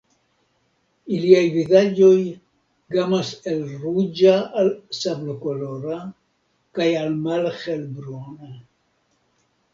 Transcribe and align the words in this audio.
Iliaj 1.17 1.43
vizaĝoj 1.57 2.13
gamas 2.95 3.29
el 3.51 3.61
ruĝa 3.83 4.33
al 4.63 4.73
sablokolora 5.01 6.01
kaj 6.81 6.91
al 7.05 7.15
malhelbruna. 7.29 8.53